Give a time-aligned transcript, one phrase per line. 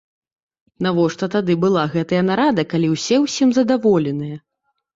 [0.85, 4.37] Навошта тады была гэтая нарада, калі ўсе ўсім задаволеныя?